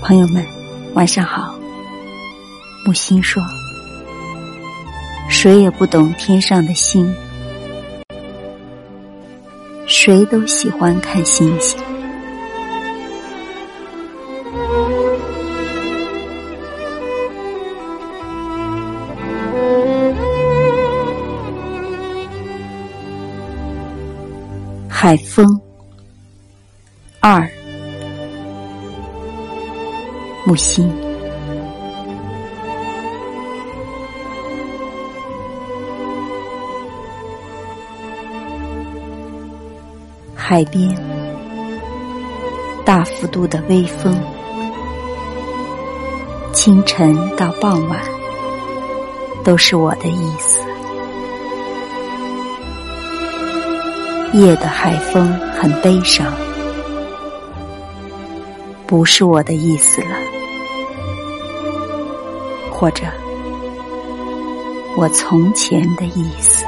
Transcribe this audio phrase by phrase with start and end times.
[0.00, 0.44] 朋友们，
[0.94, 1.54] 晚上好。
[2.86, 3.42] 木心说
[5.28, 7.14] ：“谁也不懂天上的星，
[9.86, 11.78] 谁都喜欢看星星。
[24.88, 25.44] 海风
[27.20, 27.46] 二。”
[30.48, 30.90] 木心，
[40.34, 40.96] 海边，
[42.82, 44.18] 大幅度的微风，
[46.54, 48.00] 清晨到傍晚，
[49.44, 50.66] 都是我的意思。
[54.32, 55.30] 夜的海风
[55.60, 56.32] 很悲伤，
[58.88, 60.16] 不是我的意思了。
[62.72, 63.04] 或者，
[64.96, 66.64] 我从前的意思。